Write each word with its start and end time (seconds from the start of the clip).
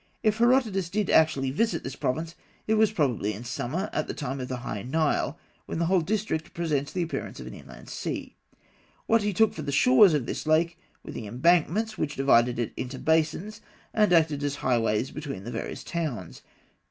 If 0.23 0.39
Herodotus 0.39 0.89
did 0.89 1.11
actually 1.11 1.51
visit 1.51 1.83
this 1.83 1.95
province, 1.95 2.33
it 2.65 2.73
was 2.73 2.91
probably 2.91 3.33
in 3.33 3.43
summer, 3.43 3.87
at 3.93 4.07
the 4.07 4.15
time 4.15 4.39
of 4.39 4.47
the 4.47 4.57
high 4.65 4.81
Nile, 4.81 5.37
when 5.67 5.77
the 5.77 5.85
whole 5.85 6.01
district 6.01 6.55
presents 6.55 6.91
the 6.91 7.03
appearance 7.03 7.39
of 7.39 7.45
an 7.45 7.53
inland 7.53 7.87
sea. 7.87 8.35
What 9.05 9.21
he 9.21 9.31
took 9.31 9.53
for 9.53 9.61
the 9.61 9.71
shores 9.71 10.15
of 10.15 10.25
this 10.25 10.47
lake 10.47 10.79
were 11.03 11.11
the 11.11 11.27
embankments 11.27 11.99
which 11.99 12.15
divided 12.15 12.57
it 12.57 12.73
into 12.75 12.97
basins 12.97 13.61
and 13.93 14.11
acted 14.11 14.43
as 14.43 14.55
highways 14.55 15.11
between 15.11 15.43
the 15.43 15.51
various 15.51 15.83
towns. 15.83 16.41